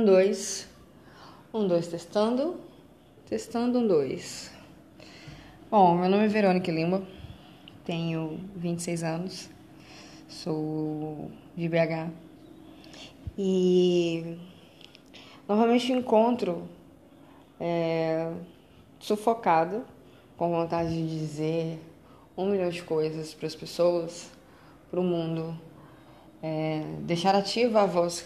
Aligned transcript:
Um, 0.00 0.04
dois. 0.06 0.66
Um, 1.52 1.68
dois, 1.68 1.86
testando. 1.86 2.58
Testando, 3.28 3.80
um, 3.80 3.86
dois. 3.86 4.50
Bom, 5.70 5.94
meu 5.94 6.08
nome 6.08 6.24
é 6.24 6.28
Verônica 6.28 6.72
Lima, 6.72 7.02
tenho 7.84 8.40
26 8.56 9.02
anos, 9.02 9.50
sou 10.26 11.30
de 11.54 11.68
BH 11.68 12.10
e 13.36 14.38
normalmente 15.46 15.92
encontro 15.92 16.66
é, 17.60 18.32
sufocada, 18.98 19.84
com 20.34 20.48
vontade 20.48 20.94
de 20.94 21.18
dizer 21.18 21.78
um 22.34 22.48
milhão 22.48 22.70
de 22.70 22.82
coisas 22.82 23.34
para 23.34 23.46
as 23.46 23.54
pessoas, 23.54 24.30
para 24.90 24.98
o 24.98 25.04
mundo, 25.04 25.54
é, 26.42 26.84
deixar 27.02 27.34
ativa 27.34 27.82
a 27.82 27.86
voz 27.86 28.24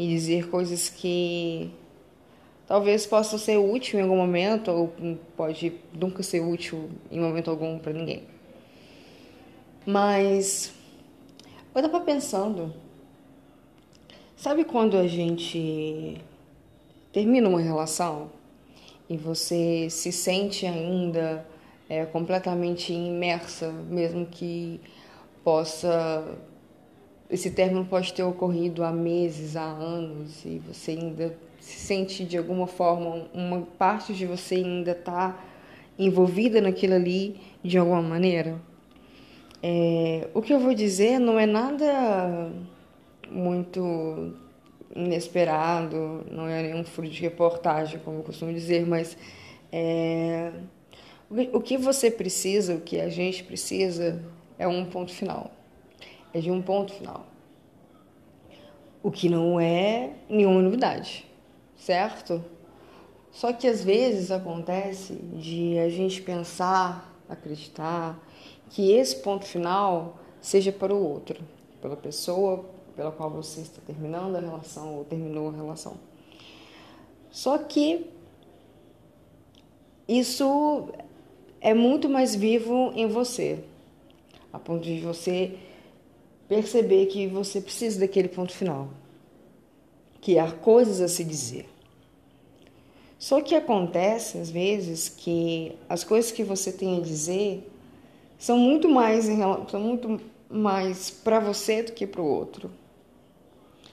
e 0.00 0.08
dizer 0.08 0.48
coisas 0.48 0.88
que 0.88 1.70
talvez 2.66 3.04
possam 3.04 3.38
ser 3.38 3.58
úteis 3.58 3.92
em 3.92 4.00
algum 4.00 4.16
momento 4.16 4.70
ou 4.70 4.94
pode 5.36 5.74
nunca 5.92 6.22
ser 6.22 6.40
útil 6.40 6.88
em 7.12 7.20
momento 7.20 7.50
algum 7.50 7.78
para 7.78 7.92
ninguém. 7.92 8.22
Mas 9.84 10.72
eu 11.74 11.82
estava 11.82 12.02
pensando, 12.02 12.72
sabe 14.34 14.64
quando 14.64 14.96
a 14.96 15.06
gente 15.06 16.16
termina 17.12 17.46
uma 17.46 17.60
relação 17.60 18.30
e 19.06 19.18
você 19.18 19.90
se 19.90 20.10
sente 20.10 20.64
ainda 20.64 21.46
é, 21.90 22.06
completamente 22.06 22.90
imersa, 22.90 23.70
mesmo 23.70 24.24
que 24.24 24.80
possa 25.44 26.38
esse 27.30 27.50
término 27.52 27.84
pode 27.84 28.12
ter 28.12 28.24
ocorrido 28.24 28.82
há 28.82 28.90
meses, 28.90 29.56
há 29.56 29.64
anos, 29.64 30.44
e 30.44 30.58
você 30.58 30.92
ainda 30.92 31.38
se 31.60 31.78
sente 31.78 32.24
de 32.24 32.36
alguma 32.36 32.66
forma, 32.66 33.28
uma 33.32 33.62
parte 33.78 34.12
de 34.12 34.26
você 34.26 34.56
ainda 34.56 34.90
está 34.90 35.38
envolvida 35.98 36.60
naquilo 36.60 36.94
ali 36.94 37.40
de 37.62 37.78
alguma 37.78 38.02
maneira. 38.02 38.60
É, 39.62 40.28
o 40.34 40.42
que 40.42 40.52
eu 40.52 40.58
vou 40.58 40.74
dizer 40.74 41.20
não 41.20 41.38
é 41.38 41.46
nada 41.46 42.50
muito 43.30 44.34
inesperado, 44.96 46.26
não 46.32 46.48
é 46.48 46.62
nenhum 46.62 46.82
furo 46.82 47.08
de 47.08 47.20
reportagem, 47.20 48.00
como 48.04 48.18
eu 48.18 48.22
costumo 48.24 48.52
dizer, 48.52 48.84
mas 48.86 49.16
é, 49.70 50.50
o 51.52 51.60
que 51.60 51.76
você 51.76 52.10
precisa, 52.10 52.74
o 52.74 52.80
que 52.80 53.00
a 53.00 53.08
gente 53.08 53.44
precisa, 53.44 54.20
é 54.58 54.66
um 54.66 54.84
ponto 54.84 55.12
final 55.12 55.52
é 56.32 56.40
de 56.40 56.50
um 56.50 56.62
ponto 56.62 56.92
final. 56.92 57.26
O 59.02 59.10
que 59.10 59.28
não 59.28 59.58
é 59.58 60.12
nenhuma 60.28 60.60
novidade, 60.60 61.26
certo? 61.76 62.44
Só 63.32 63.52
que 63.52 63.66
às 63.66 63.82
vezes 63.82 64.30
acontece 64.30 65.14
de 65.14 65.78
a 65.78 65.88
gente 65.88 66.20
pensar, 66.20 67.14
acreditar 67.28 68.18
que 68.68 68.92
esse 68.92 69.16
ponto 69.16 69.46
final 69.46 70.18
seja 70.40 70.70
para 70.72 70.94
o 70.94 71.02
outro, 71.02 71.42
pela 71.80 71.96
pessoa 71.96 72.64
pela 73.00 73.10
qual 73.10 73.30
você 73.30 73.62
está 73.62 73.80
terminando 73.86 74.36
a 74.36 74.40
relação 74.40 74.94
ou 74.94 75.04
terminou 75.06 75.48
a 75.48 75.52
relação. 75.52 75.96
Só 77.30 77.56
que 77.56 78.06
isso 80.06 80.90
é 81.62 81.72
muito 81.72 82.10
mais 82.10 82.34
vivo 82.34 82.92
em 82.94 83.06
você, 83.06 83.64
a 84.52 84.58
ponto 84.58 84.84
de 84.84 85.00
você 85.00 85.58
perceber 86.50 87.06
que 87.06 87.28
você 87.28 87.60
precisa 87.60 88.00
daquele 88.00 88.26
ponto 88.26 88.52
final, 88.52 88.88
que 90.20 90.36
há 90.36 90.50
coisas 90.50 91.00
a 91.00 91.06
se 91.06 91.22
dizer. 91.22 91.68
Só 93.20 93.40
que 93.40 93.54
acontece 93.54 94.36
às 94.36 94.50
vezes 94.50 95.08
que 95.08 95.78
as 95.88 96.02
coisas 96.02 96.32
que 96.32 96.42
você 96.42 96.72
tem 96.72 96.98
a 96.98 97.00
dizer 97.00 97.70
são 98.36 98.58
muito 98.58 98.88
mais 98.88 99.26
são 99.70 99.80
muito 99.80 100.20
mais 100.50 101.08
para 101.08 101.38
você 101.38 101.84
do 101.84 101.92
que 101.92 102.04
para 102.04 102.20
o 102.20 102.26
outro. 102.26 102.68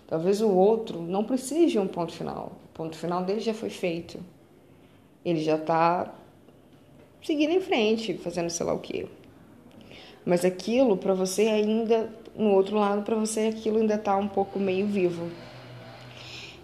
Talvez 0.08 0.42
o 0.42 0.50
outro 0.50 1.00
não 1.00 1.24
precise 1.24 1.68
de 1.68 1.78
um 1.78 1.88
ponto 1.88 2.12
final. 2.12 2.54
O 2.72 2.74
ponto 2.74 2.98
final 2.98 3.24
dele 3.24 3.40
já 3.40 3.54
foi 3.54 3.70
feito. 3.70 4.20
Ele 5.24 5.44
já 5.44 5.58
está 5.58 6.12
seguindo 7.24 7.52
em 7.52 7.62
frente, 7.62 8.18
fazendo 8.18 8.50
sei 8.50 8.66
lá 8.66 8.74
o 8.74 8.80
quê. 8.80 9.06
Mas 10.26 10.44
aquilo 10.44 10.98
para 10.98 11.14
você 11.14 11.44
ainda 11.44 12.12
no 12.38 12.52
outro 12.52 12.78
lado, 12.78 13.02
para 13.02 13.16
você 13.16 13.48
aquilo 13.48 13.80
ainda 13.80 13.96
está 13.96 14.16
um 14.16 14.28
pouco 14.28 14.60
meio 14.60 14.86
vivo. 14.86 15.30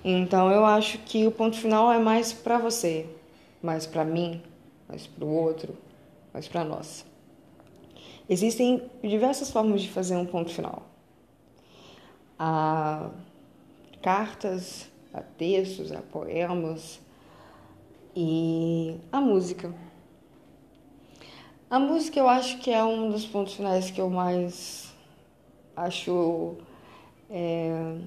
Então 0.06 0.51
eu 0.51 0.66
acho 0.66 1.00
que 1.00 1.25
o 1.25 1.31
ponto 1.31 1.57
final 1.57 1.91
é 1.91 1.97
mais 1.97 2.31
para 2.31 2.57
você, 2.57 3.07
mais 3.61 3.88
para 3.88 4.06
mim, 4.06 4.41
mais 4.88 5.07
para 5.07 5.25
o 5.25 5.33
outro, 5.33 5.75
mais 6.33 6.47
para 6.47 6.63
nós. 6.63 7.06
Existem 8.29 8.83
diversas 9.01 9.50
formas 9.50 9.81
de 9.81 9.89
fazer 9.89 10.16
um 10.16 10.25
ponto 10.25 10.51
final. 10.51 10.83
Há 12.38 13.09
cartas, 14.01 14.89
há 15.13 15.22
textos, 15.22 15.91
há 15.91 16.01
poemas 16.01 17.00
e 18.16 18.95
a 19.12 19.19
música. 19.19 19.73
A 21.69 21.79
música 21.79 22.19
eu 22.19 22.29
acho 22.29 22.59
que 22.59 22.72
é 22.72 22.83
um 22.83 23.09
dos 23.09 23.25
pontos 23.25 23.56
finais 23.56 23.89
que 23.89 24.00
eu 24.00 24.09
mais 24.09 24.93
acho. 25.75 26.56
É, 27.29 27.97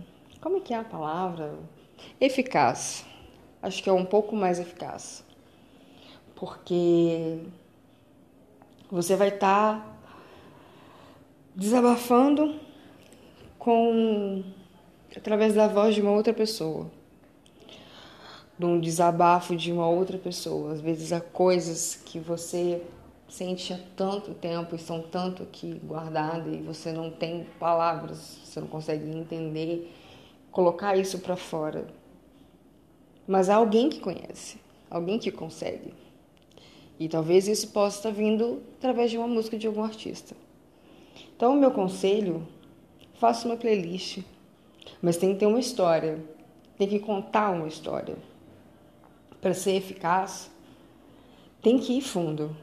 como 0.40 0.58
é 0.58 0.60
que 0.60 0.74
é 0.74 0.78
a 0.78 0.84
palavra? 0.84 1.54
Eficaz. 2.20 3.04
Acho 3.62 3.82
que 3.82 3.88
é 3.88 3.92
um 3.92 4.04
pouco 4.04 4.36
mais 4.36 4.58
eficaz. 4.58 5.24
Porque 6.34 7.40
você 8.90 9.16
vai 9.16 9.28
estar 9.28 9.80
tá 9.80 9.96
desabafando 11.54 12.60
com 13.58 14.44
através 15.16 15.54
da 15.54 15.66
voz 15.66 15.94
de 15.94 16.02
uma 16.02 16.12
outra 16.12 16.32
pessoa. 16.32 16.90
De 18.58 18.64
um 18.64 18.78
desabafo 18.78 19.56
de 19.56 19.72
uma 19.72 19.88
outra 19.88 20.18
pessoa. 20.18 20.72
Às 20.72 20.80
vezes 20.80 21.12
há 21.12 21.20
coisas 21.20 21.96
que 22.04 22.18
você 22.18 22.82
sente 23.28 23.72
há 23.72 23.78
tanto 23.96 24.34
tempo 24.34 24.74
e 24.74 24.78
são 24.78 25.02
tanto 25.02 25.42
aqui 25.42 25.80
guardadas 25.84 26.54
e 26.54 26.58
você 26.58 26.92
não 26.92 27.10
tem 27.10 27.46
palavras, 27.58 28.38
você 28.44 28.60
não 28.60 28.68
consegue 28.68 29.08
entender, 29.10 29.92
colocar 30.50 30.96
isso 30.96 31.18
para 31.18 31.36
fora. 31.36 31.86
Mas 33.26 33.50
há 33.50 33.56
alguém 33.56 33.88
que 33.90 34.00
conhece, 34.00 34.58
alguém 34.88 35.18
que 35.18 35.30
consegue. 35.30 35.92
E 36.98 37.08
talvez 37.08 37.46
isso 37.48 37.68
possa 37.68 37.98
estar 37.98 38.10
vindo 38.10 38.62
através 38.78 39.10
de 39.10 39.18
uma 39.18 39.28
música 39.28 39.58
de 39.58 39.66
algum 39.66 39.82
artista. 39.82 40.34
Então, 41.36 41.52
o 41.52 41.60
meu 41.60 41.70
conselho, 41.70 42.46
faça 43.14 43.46
uma 43.46 43.56
playlist, 43.56 44.20
mas 45.02 45.16
tem 45.16 45.34
que 45.34 45.40
ter 45.40 45.46
uma 45.46 45.60
história, 45.60 46.24
tem 46.78 46.88
que 46.88 46.98
contar 46.98 47.50
uma 47.50 47.68
história. 47.68 48.16
Para 49.40 49.52
ser 49.52 49.72
eficaz, 49.72 50.50
tem 51.60 51.78
que 51.78 51.98
ir 51.98 52.00
fundo. 52.00 52.56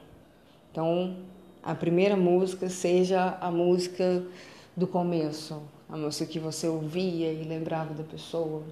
Então, 0.74 1.18
a 1.62 1.76
primeira 1.76 2.18
música 2.18 2.68
seja 2.68 3.38
a 3.40 3.52
música 3.52 4.26
do 4.76 4.88
começo, 4.88 5.62
a 5.88 5.96
música 5.96 6.26
que 6.26 6.40
você 6.40 6.68
ouvia 6.68 7.32
e 7.32 7.44
lembrava 7.44 7.94
da 7.94 8.02
pessoa, 8.02 8.64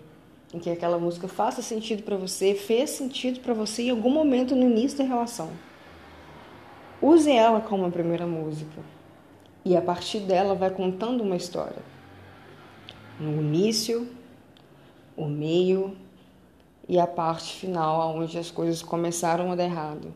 em 0.52 0.58
que 0.58 0.72
aquela 0.72 0.98
música 0.98 1.28
faça 1.28 1.62
sentido 1.62 2.02
para 2.02 2.18
você, 2.18 2.56
fez 2.56 2.90
sentido 2.90 3.40
para 3.42 3.54
você 3.54 3.84
em 3.84 3.90
algum 3.92 4.10
momento 4.10 4.56
no 4.56 4.64
início 4.64 4.98
da 4.98 5.04
relação. 5.04 5.52
Use 7.00 7.32
ela 7.32 7.62
como 7.62 7.86
a 7.86 7.92
primeira 7.92 8.26
música 8.26 8.82
e 9.64 9.78
a 9.78 9.82
partir 9.82 10.22
dela 10.22 10.56
vai 10.56 10.72
contando 10.72 11.22
uma 11.22 11.36
história. 11.36 11.84
No 13.20 13.40
início, 13.44 14.10
o 15.16 15.28
meio 15.28 15.96
e 16.90 17.00
a 17.00 17.06
parte 17.06 17.54
final, 17.58 18.16
onde 18.16 18.40
as 18.40 18.50
coisas 18.50 18.82
começaram 18.82 19.52
a 19.52 19.56
dar 19.56 19.66
errado. 19.66 20.12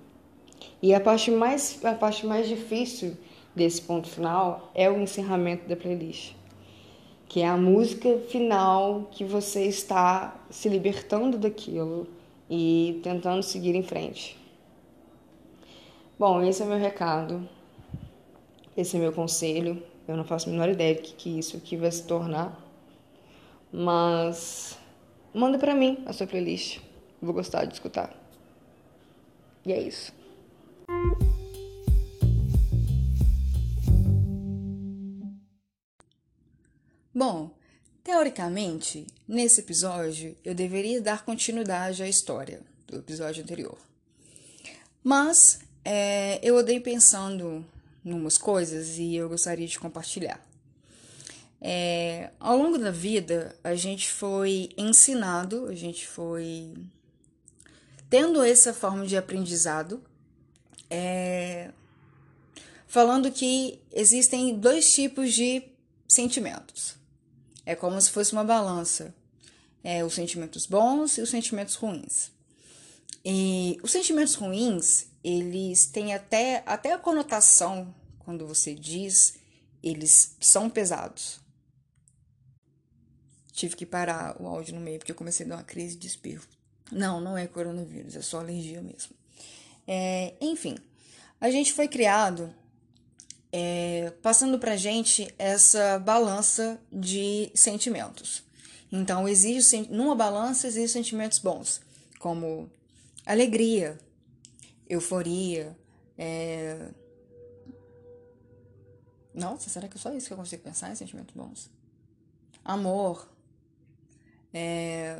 E 0.81 0.93
a 0.93 0.99
parte 0.99 1.31
mais, 1.31 1.83
a 1.83 1.93
parte 1.93 2.25
mais 2.25 2.47
difícil 2.47 3.17
desse 3.55 3.81
ponto 3.81 4.07
final 4.07 4.71
é 4.75 4.89
o 4.89 4.99
encerramento 4.99 5.67
da 5.67 5.75
playlist, 5.75 6.33
que 7.27 7.41
é 7.41 7.47
a 7.47 7.57
música 7.57 8.17
final 8.29 9.07
que 9.11 9.23
você 9.23 9.65
está 9.65 10.35
se 10.49 10.67
libertando 10.67 11.37
daquilo 11.37 12.07
e 12.49 12.99
tentando 13.01 13.41
seguir 13.41 13.75
em 13.75 13.83
frente. 13.83 14.37
Bom, 16.19 16.41
esse 16.43 16.61
é 16.61 16.65
meu 16.65 16.77
recado, 16.77 17.47
esse 18.75 18.95
é 18.97 18.99
meu 18.99 19.11
conselho. 19.11 19.81
Eu 20.07 20.15
não 20.15 20.23
faço 20.23 20.47
a 20.47 20.51
menor 20.51 20.69
ideia 20.69 20.95
do 20.95 21.01
que, 21.01 21.13
que 21.13 21.39
isso 21.39 21.57
aqui 21.57 21.75
vai 21.75 21.91
se 21.91 22.03
tornar, 22.03 22.61
mas 23.71 24.77
manda 25.33 25.57
para 25.57 25.73
mim 25.73 26.03
a 26.05 26.13
sua 26.13 26.27
playlist. 26.27 26.79
Vou 27.21 27.33
gostar 27.33 27.65
de 27.65 27.73
escutar. 27.73 28.13
E 29.65 29.73
é 29.73 29.81
isso. 29.81 30.13
Bom, 37.15 37.49
Teoricamente, 38.05 39.07
nesse 39.27 39.61
episódio, 39.61 40.37
eu 40.45 40.53
deveria 40.53 41.01
dar 41.01 41.25
continuidade 41.25 42.03
à 42.03 42.07
história 42.07 42.61
do 42.85 42.97
episódio 42.97 43.41
anterior. 43.41 43.79
Mas 45.03 45.57
é, 45.83 46.39
eu 46.43 46.55
andei 46.55 46.79
pensando 46.79 47.65
em 48.05 48.13
umas 48.13 48.37
coisas 48.37 48.99
e 48.99 49.15
eu 49.15 49.27
gostaria 49.27 49.65
de 49.65 49.79
compartilhar. 49.79 50.39
É, 51.59 52.29
ao 52.39 52.55
longo 52.55 52.77
da 52.77 52.91
vida, 52.91 53.55
a 53.63 53.73
gente 53.73 54.07
foi 54.07 54.69
ensinado, 54.77 55.65
a 55.65 55.73
gente 55.73 56.05
foi 56.07 56.75
tendo 58.07 58.43
essa 58.43 58.71
forma 58.71 59.03
de 59.03 59.17
aprendizado, 59.17 59.99
é, 60.91 61.71
falando 62.85 63.31
que 63.31 63.79
existem 63.91 64.55
dois 64.59 64.93
tipos 64.93 65.33
de 65.33 65.63
sentimentos. 66.07 67.03
É 67.65 67.75
como 67.75 67.99
se 67.99 68.11
fosse 68.11 68.33
uma 68.33 68.43
balança. 68.43 69.13
É, 69.83 70.03
os 70.03 70.13
sentimentos 70.13 70.65
bons 70.65 71.17
e 71.17 71.21
os 71.21 71.29
sentimentos 71.29 71.75
ruins. 71.75 72.31
E 73.23 73.79
os 73.81 73.91
sentimentos 73.91 74.35
ruins, 74.35 75.07
eles 75.23 75.87
têm 75.87 76.13
até, 76.13 76.63
até 76.65 76.93
a 76.93 76.97
conotação, 76.97 77.93
quando 78.19 78.47
você 78.47 78.73
diz, 78.73 79.35
eles 79.81 80.35
são 80.39 80.69
pesados. 80.69 81.39
Tive 83.51 83.75
que 83.75 83.85
parar 83.85 84.39
o 84.41 84.47
áudio 84.47 84.75
no 84.75 84.81
meio 84.81 84.99
porque 84.99 85.11
eu 85.11 85.15
comecei 85.15 85.45
a 85.45 85.49
dar 85.49 85.55
uma 85.55 85.63
crise 85.63 85.95
de 85.95 86.07
espirro. 86.07 86.43
Não, 86.91 87.19
não 87.19 87.37
é 87.37 87.47
coronavírus, 87.47 88.15
é 88.15 88.21
só 88.21 88.39
alergia 88.39 88.81
mesmo. 88.81 89.15
É, 89.87 90.33
enfim, 90.41 90.77
a 91.39 91.49
gente 91.49 91.73
foi 91.73 91.87
criado 91.87 92.53
é, 93.57 94.11
passando 94.21 94.59
pra 94.59 94.75
gente 94.75 95.33
essa 95.39 95.97
balança 95.99 96.77
de 96.91 97.49
sentimentos. 97.55 98.43
Então, 98.91 99.29
existe, 99.29 99.87
numa 99.89 100.13
balança 100.13 100.67
existem 100.67 101.01
sentimentos 101.01 101.39
bons, 101.39 101.79
como 102.19 102.69
alegria, 103.25 103.97
euforia, 104.89 105.73
é... 106.17 106.89
Nossa, 109.33 109.69
será 109.69 109.87
que 109.87 109.95
é 109.95 110.01
só 110.01 110.11
isso 110.11 110.27
que 110.27 110.33
eu 110.33 110.37
consigo 110.37 110.61
pensar 110.61 110.91
em 110.91 110.95
sentimentos 110.95 111.33
bons? 111.33 111.71
Amor, 112.61 113.25
é... 114.53 115.17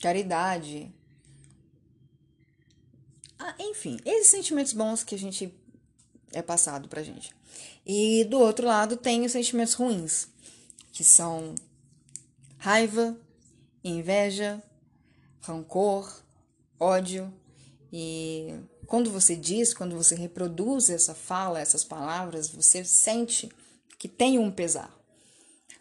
caridade. 0.00 0.94
Ah, 3.36 3.56
enfim, 3.58 3.98
esses 4.04 4.28
sentimentos 4.28 4.72
bons 4.72 5.02
que 5.02 5.16
a 5.16 5.18
gente 5.18 5.52
é 6.32 6.42
passado 6.42 6.88
pra 6.88 7.02
gente. 7.02 7.34
E 7.84 8.24
do 8.24 8.38
outro 8.38 8.66
lado 8.66 8.96
tem 8.96 9.24
os 9.24 9.32
sentimentos 9.32 9.74
ruins, 9.74 10.28
que 10.92 11.02
são 11.02 11.54
raiva, 12.58 13.16
inveja, 13.82 14.62
rancor, 15.40 16.22
ódio. 16.78 17.32
E 17.92 18.54
quando 18.86 19.10
você 19.10 19.34
diz, 19.34 19.74
quando 19.74 19.96
você 19.96 20.14
reproduz 20.14 20.90
essa 20.90 21.14
fala, 21.14 21.60
essas 21.60 21.84
palavras, 21.84 22.48
você 22.48 22.84
sente 22.84 23.48
que 23.98 24.08
tem 24.08 24.38
um 24.38 24.50
pesar. 24.50 24.94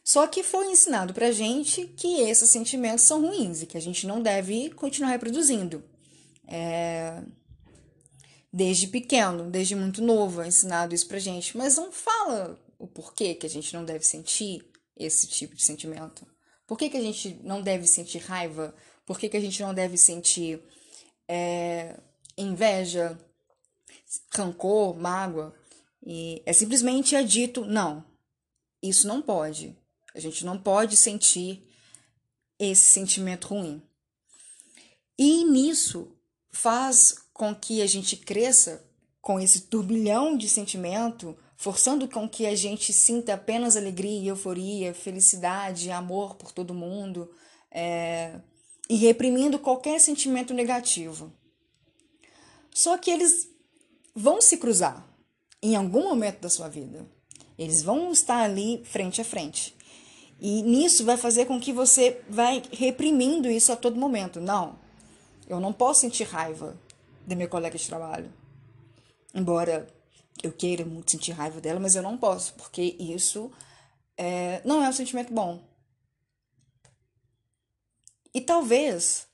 Só 0.04 0.26
que 0.26 0.42
foi 0.42 0.72
ensinado 0.72 1.14
pra 1.14 1.32
gente 1.32 1.86
que 1.96 2.22
esses 2.22 2.50
sentimentos 2.50 3.06
são 3.06 3.22
ruins 3.22 3.62
e 3.62 3.68
que 3.68 3.78
a 3.78 3.82
gente 3.82 4.08
não 4.08 4.22
deve 4.22 4.72
continuar 4.72 5.12
reproduzindo. 5.12 5.84
É, 6.48 7.22
desde 8.52 8.88
pequeno, 8.88 9.50
desde 9.50 9.76
muito 9.76 10.02
novo, 10.02 10.42
é 10.42 10.48
ensinado 10.48 10.96
isso 10.96 11.08
pra 11.08 11.20
gente, 11.20 11.56
mas 11.56 11.78
não 11.78 11.92
fala 11.92 12.60
o 12.78 12.88
porquê 12.88 13.36
que 13.36 13.46
a 13.46 13.50
gente 13.50 13.74
não 13.74 13.86
deve 13.86 14.06
sentir 14.06 14.66
esse 14.98 15.28
tipo 15.28 15.56
de 15.56 15.64
sentimento. 15.64 16.26
Por 16.66 16.78
que, 16.78 16.90
que 16.90 16.98
a 16.98 17.02
gente 17.02 17.40
não 17.44 17.62
deve 17.62 17.88
sentir 17.88 18.20
raiva? 18.20 18.76
Por 19.06 19.20
que, 19.20 19.30
que 19.30 19.38
a 19.38 19.42
gente 19.42 19.62
não 19.62 19.74
deve 19.74 19.98
sentir 19.98 20.62
é, 21.28 22.00
inveja, 22.38 23.18
rancor, 24.32 24.96
mágoa? 24.96 25.54
E 26.06 26.42
é 26.46 26.54
simplesmente 26.54 27.16
é 27.16 27.24
dito, 27.24 27.66
não, 27.66 28.06
isso 28.82 29.08
não 29.08 29.22
pode. 29.22 29.76
A 30.14 30.20
gente 30.20 30.46
não 30.46 30.58
pode 30.58 30.96
sentir 30.96 31.68
esse 32.58 32.88
sentimento 32.88 33.48
ruim. 33.48 33.82
E 35.18 35.44
nisso 35.44 36.16
faz 36.52 37.16
com 37.34 37.54
que 37.56 37.82
a 37.82 37.88
gente 37.88 38.18
cresça 38.18 38.86
com 39.22 39.40
esse 39.40 39.62
turbilhão 39.62 40.36
de 40.36 40.50
sentimento, 40.50 41.38
forçando 41.56 42.08
com 42.08 42.28
que 42.28 42.46
a 42.46 42.56
gente 42.56 42.92
sinta 42.94 43.34
apenas 43.34 43.76
alegria, 43.76 44.30
euforia, 44.30 44.94
felicidade, 44.94 45.92
amor 45.92 46.36
por 46.36 46.52
todo 46.52 46.74
mundo, 46.74 47.30
é, 47.72 48.40
e 48.90 48.96
reprimindo 48.96 49.60
qualquer 49.60 50.00
sentimento 50.00 50.54
negativo. 50.54 51.32
Só 52.74 52.98
que 52.98 53.12
eles 53.12 53.50
vão 54.16 54.42
se 54.42 54.58
cruzar 54.58 55.08
em 55.62 55.76
algum 55.76 56.04
momento 56.04 56.40
da 56.40 56.50
sua 56.50 56.68
vida. 56.68 57.06
Eles 57.58 57.84
vão 57.84 58.12
estar 58.12 58.42
ali 58.42 58.82
frente 58.86 59.20
a 59.20 59.26
frente. 59.26 59.76
E 60.40 60.62
nisso 60.62 61.04
vai 61.04 61.18
fazer 61.18 61.46
com 61.46 61.60
que 61.60 61.74
você 61.74 62.22
vai 62.30 62.64
reprimindo 62.72 63.50
isso 63.50 63.72
a 63.72 63.76
todo 63.76 64.00
momento. 64.00 64.40
Não, 64.40 64.80
eu 65.50 65.60
não 65.60 65.74
posso 65.74 66.02
sentir 66.02 66.26
raiva 66.26 66.80
de 67.26 67.36
meu 67.36 67.50
colega 67.50 67.78
de 67.78 67.88
trabalho. 67.88 68.32
Embora 69.34 69.88
eu 70.42 70.52
queira 70.54 70.86
muito 70.86 71.12
sentir 71.12 71.32
raiva 71.32 71.60
dela, 71.60 71.80
mas 71.80 71.96
eu 71.96 72.04
não 72.04 72.18
posso, 72.18 72.54
porque 72.54 72.96
isso 73.00 73.52
é, 74.16 74.62
não 74.64 74.84
é 74.84 74.88
um 74.88 74.94
sentimento 74.94 75.34
bom. 75.34 75.68
E 78.34 78.40
talvez 78.40 79.28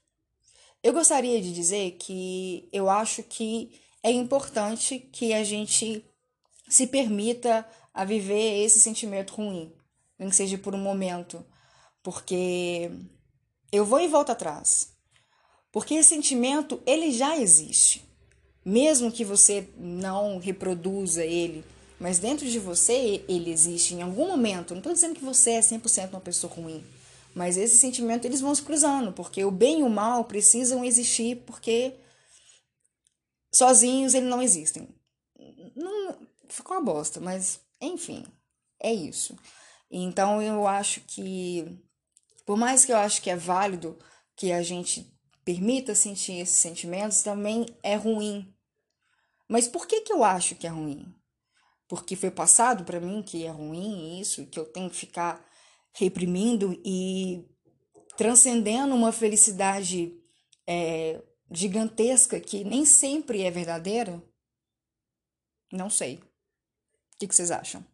eu 0.81 0.93
gostaria 0.93 1.41
de 1.41 1.53
dizer 1.53 1.91
que 1.99 2.69
eu 2.71 2.89
acho 2.89 3.21
que 3.23 3.81
é 4.01 4.09
importante 4.09 4.99
que 4.99 5.33
a 5.33 5.43
gente 5.43 6.05
se 6.69 6.87
permita 6.87 7.67
a 7.93 8.05
viver 8.05 8.63
esse 8.63 8.79
sentimento 8.79 9.33
ruim, 9.35 9.75
nem 10.17 10.29
que 10.29 10.35
seja 10.35 10.57
por 10.57 10.73
um 10.73 10.81
momento, 10.81 11.45
porque 12.01 12.89
eu 13.71 13.85
vou 13.85 13.99
e 13.99 14.07
volto 14.07 14.31
atrás. 14.31 14.94
Porque 15.75 15.95
esse 15.95 16.07
sentimento, 16.07 16.81
ele 16.85 17.11
já 17.11 17.37
existe. 17.37 18.01
Mesmo 18.63 19.11
que 19.11 19.25
você 19.25 19.67
não 19.75 20.37
reproduza 20.37 21.21
ele, 21.25 21.65
mas 21.99 22.17
dentro 22.17 22.49
de 22.49 22.59
você 22.59 23.25
ele 23.27 23.51
existe 23.51 23.93
em 23.93 24.01
algum 24.01 24.25
momento. 24.25 24.71
Não 24.71 24.77
estou 24.77 24.93
dizendo 24.93 25.15
que 25.15 25.25
você 25.25 25.51
é 25.51 25.59
100% 25.59 26.11
uma 26.11 26.21
pessoa 26.21 26.53
ruim, 26.53 26.81
mas 27.33 27.57
esse 27.57 27.77
sentimento 27.77 28.23
eles 28.23 28.39
vão 28.39 28.55
se 28.55 28.61
cruzando, 28.61 29.11
porque 29.11 29.43
o 29.43 29.51
bem 29.51 29.81
e 29.81 29.83
o 29.83 29.89
mal 29.89 30.23
precisam 30.23 30.85
existir, 30.85 31.43
porque 31.45 31.93
sozinhos 33.53 34.13
eles 34.13 34.29
não 34.29 34.41
existem. 34.41 34.87
Não, 35.75 36.17
ficou 36.47 36.77
uma 36.77 36.85
bosta, 36.85 37.19
mas 37.19 37.59
enfim, 37.81 38.23
é 38.79 38.93
isso. 38.93 39.37
Então 39.91 40.41
eu 40.41 40.65
acho 40.65 41.01
que, 41.01 41.77
por 42.45 42.55
mais 42.55 42.85
que 42.85 42.93
eu 42.93 42.97
acho 42.97 43.21
que 43.21 43.29
é 43.29 43.35
válido 43.35 43.99
que 44.37 44.53
a 44.53 44.63
gente 44.63 45.13
permita 45.45 45.93
sentir 45.93 46.39
esses 46.39 46.57
sentimentos 46.57 47.21
também 47.21 47.67
é 47.83 47.95
ruim. 47.95 48.51
Mas 49.47 49.67
por 49.67 49.87
que, 49.87 50.01
que 50.01 50.11
eu 50.11 50.23
acho 50.23 50.55
que 50.55 50.65
é 50.65 50.69
ruim? 50.69 51.15
Porque 51.87 52.15
foi 52.15 52.31
passado 52.31 52.83
para 52.83 52.99
mim 52.99 53.21
que 53.21 53.45
é 53.45 53.51
ruim 53.51 54.19
isso, 54.19 54.47
que 54.47 54.59
eu 54.59 54.65
tenho 54.65 54.89
que 54.89 54.95
ficar 54.95 55.45
reprimindo 55.93 56.73
e 56.83 57.45
transcendendo 58.17 58.95
uma 58.95 59.11
felicidade 59.11 60.19
é, 60.67 61.23
gigantesca 61.51 62.39
que 62.39 62.63
nem 62.63 62.83
sempre 62.83 63.43
é 63.43 63.51
verdadeira? 63.51 64.21
Não 65.71 65.91
sei. 65.91 66.15
O 66.15 67.17
que, 67.19 67.27
que 67.27 67.35
vocês 67.35 67.51
acham? 67.51 67.85